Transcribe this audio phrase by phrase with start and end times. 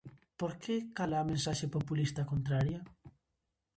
[0.39, 2.79] Por que cala a mensaxe populista contraria?